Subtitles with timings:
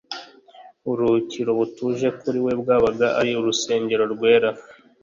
[0.83, 4.49] Uburuhukiro butuje kuri we bwabaga ari urusengero rwera.